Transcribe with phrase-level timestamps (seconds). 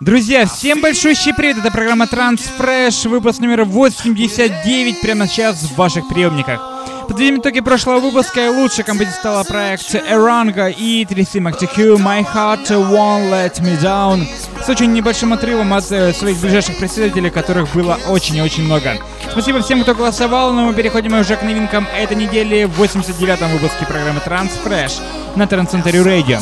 [0.00, 1.58] Друзья, всем большущий привет!
[1.58, 6.58] Это программа Transfresh, выпуск номер 89, прямо сейчас в ваших приемниках.
[7.06, 12.68] Подведем итоги прошлого выпуска, и лучшей композицией стала проект Эранга и Тряси McTQ My Heart
[12.68, 14.26] Won't Let Me Down
[14.64, 18.96] с очень небольшим отрывом от э, своих ближайших представителей, которых было очень и очень много.
[19.30, 23.84] Спасибо всем, кто голосовал, но мы переходим уже к новинкам этой недели в 89-м выпуске
[23.84, 25.02] программы Transfresh
[25.36, 26.40] на Трансцентре Radio.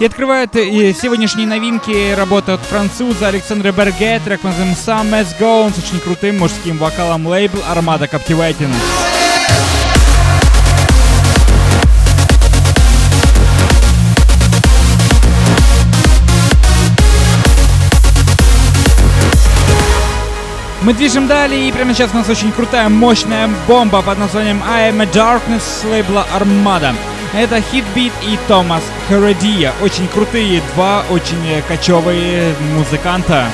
[0.00, 5.74] И открывает и сегодняшние новинки работа от француза Александра Берге, трек называется Some As Go,
[5.74, 8.72] с очень крутым мужским вокалом лейбл Armada Captivating.
[20.82, 24.92] Мы движем далее, и прямо сейчас у нас очень крутая, мощная бомба под названием I
[24.92, 26.94] Am a Darkness лейбла Armada.
[27.34, 29.72] Это Хитбит и Томас Хередия.
[29.82, 33.46] Очень крутые, два очень кочевые музыканта.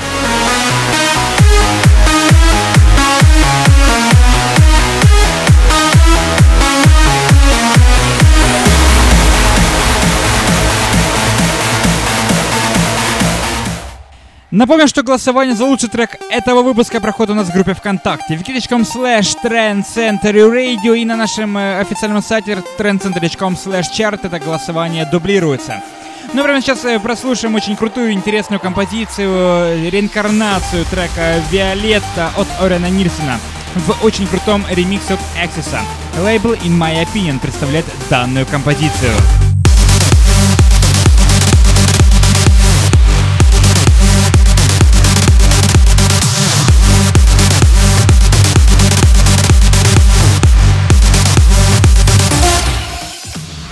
[14.55, 18.83] Напомню, что голосование за лучший трек этого выпуска проходит у нас в группе ВКонтакте wiki.com
[18.83, 25.83] slash Radio и на нашем э, официальном сайте trendcenter.com slash chart это голосование дублируется.
[26.31, 32.89] Ну, прямо сейчас э, прослушаем очень крутую, интересную композицию, э, реинкарнацию трека «Виолетта» от Орена
[32.89, 33.41] Нильсона
[33.75, 35.75] в очень крутом ремиксе от Axis.
[36.23, 39.11] Лейбл In My Opinion представляет данную композицию.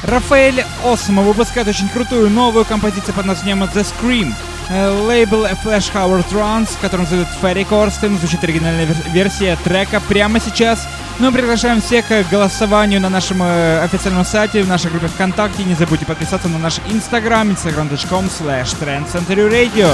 [0.04, 4.34] Рафаэль Осмо выпускает очень крутую новую композицию под названием The Scream.
[4.70, 10.88] Э, лейбл Flash Howard Trance, который называют Ferry Corsten, звучит оригинальная версия трека прямо сейчас.
[11.20, 15.64] Ну, приглашаем всех к голосованию на нашем э, официальном сайте, в нашей группе ВКонтакте.
[15.64, 19.90] Не забудьте подписаться на наш инстаграм, instagram.com slash trendcenterradio.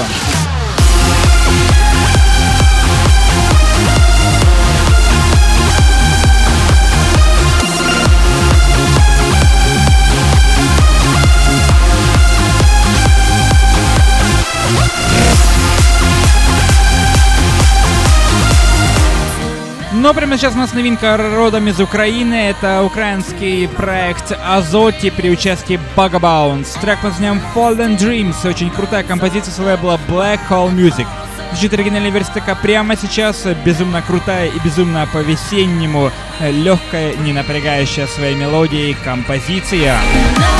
[19.92, 22.34] Но прямо сейчас у нас новинка родом из Украины.
[22.50, 26.78] Это украинский проект Азоти при участии Bugabouns.
[26.80, 28.48] Трек под названием Fallen Dreams.
[28.48, 31.06] Очень крутая композиция с лейбла Black Hole Music.
[31.50, 33.44] Звучит оригинальная версия така прямо сейчас.
[33.64, 39.96] Безумно крутая и безумно по-весеннему легкая, не напрягающая своей мелодией композиция.
[40.36, 40.59] Ну,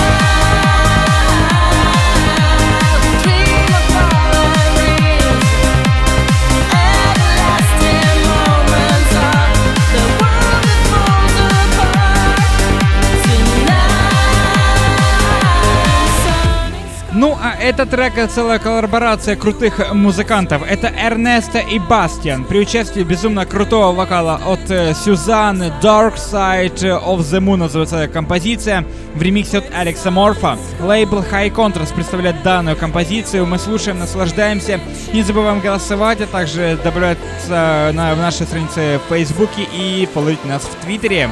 [17.70, 20.62] этот трек— целая коллаборация крутых музыкантов.
[20.68, 27.18] Это Эрнеста и Бастиан при участии безумно крутого вокала от э, Сюзанны Dark Side of
[27.18, 30.58] the Moon называется композиция в ремиксе от Алекса Морфа.
[30.80, 33.46] Лейбл High Contrast представляет данную композицию.
[33.46, 34.80] Мы слушаем, наслаждаемся.
[35.12, 40.62] Не забываем голосовать, а также добавляться на, в нашей странице в Фейсбуке и фолловить нас
[40.62, 41.30] в Твиттере.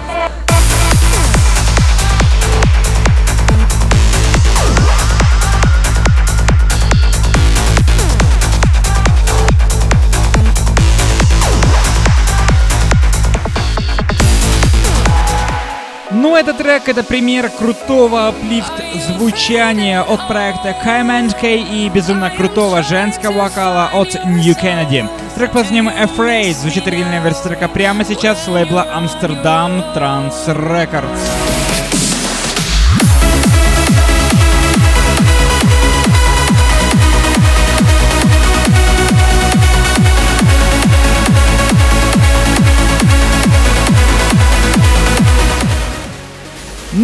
[16.28, 18.74] Ну, этот трек— это пример крутого аплифт
[19.06, 25.08] звучания от проекта Kaiman K и безумно крутого женского вокала от New Kennedy.
[25.34, 31.57] Трек под названием Afraid звучит оригинальная версия трека прямо сейчас с лейбла Amsterdam Trans Records.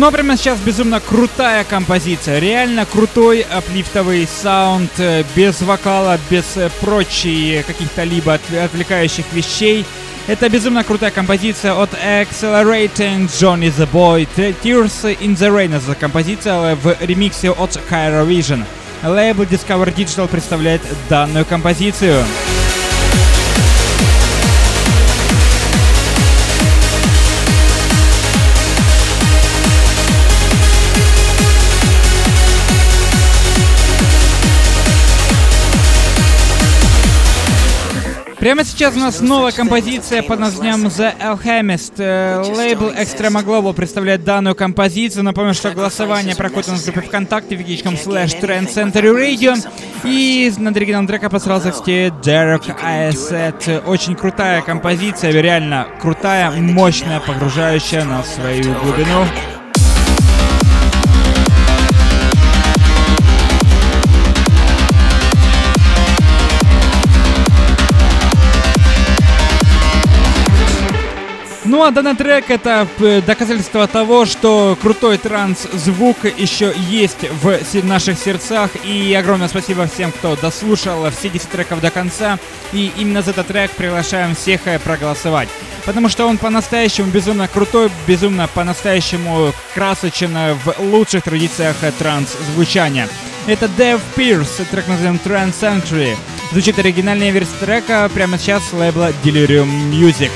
[0.05, 2.39] Но прямо сейчас безумно крутая композиция.
[2.39, 9.87] Реально крутой аплифтовый саунд, э, без вокала, без э, прочей каких-то либо отвлекающих вещей.
[10.27, 14.29] Это безумно крутая композиция от Accelerating Johnny the Boy.
[14.63, 18.63] Tears in the Rain это композиция в ремиксе от Cairo Vision.
[19.03, 22.23] Лейбл Discover Digital представляет данную композицию.
[38.45, 41.95] Прямо сейчас у нас новая композиция под названием The Alchemist.
[41.97, 45.25] Э, лейбл Extrema Global представляет данную композицию.
[45.25, 49.57] Напомню, что голосование проходит у нас в группе ВКонтакте wiki.com slash Trend Center Radio.
[50.05, 53.83] И над оригиналом трека посрался, кстати, Derek Айсет.
[53.87, 59.25] Очень крутая композиция, реально крутая, мощная, погружающая нас в свою глубину.
[71.85, 78.19] Ну а данный трек это э, доказательство того, что крутой транс-звук еще есть в наших
[78.19, 78.71] сердцах.
[78.87, 82.39] И огромное спасибо всем, кто дослушал все 10 треков до конца.
[82.73, 85.51] И именно за этот трек приглашаем всех э, проголосовать.
[85.85, 90.35] Потому что он по-настоящему безумно крутой, безумно по-настоящему красочен
[90.65, 93.11] в лучших традициях э, транс-звучания.
[93.47, 96.17] Это Dev Pierce, трек называем Trans Sanctuary.
[96.51, 100.31] Звучит оригинальная версия трека прямо сейчас с лейбла Delirium Music.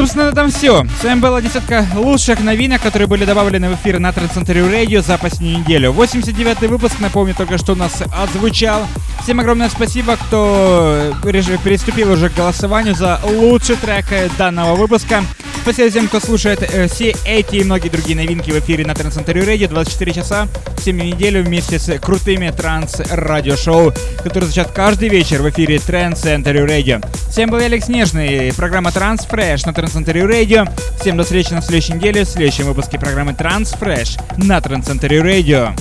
[0.00, 0.86] Собственно, на этом все.
[0.98, 5.18] С вами была десятка лучших новинок, которые были добавлены в эфир на Трансцентре Радио за
[5.18, 5.92] последнюю неделю.
[5.92, 8.86] 89-й выпуск, напомню, только что у нас отзвучал.
[9.22, 14.06] Всем огромное спасибо, кто приступил уже к голосованию за лучший трек
[14.38, 15.22] данного выпуска.
[15.62, 19.42] Спасибо всем, кто слушает э, все эти и многие другие новинки в эфире на Трансцентре
[19.44, 20.48] Радио 24 часа,
[20.78, 23.92] 7 неделю вместе с крутыми транс-радиошоу,
[24.22, 27.00] которые звучат каждый вечер в эфире Трансцентре Радио.
[27.30, 30.64] Всем был Алекс Нежный, программа Транс Фреш на Трансцентре Радио.
[30.98, 35.74] Всем до встречи на следующей неделе в следующем выпуске программы Транс Фреш на Трансцентре Радио.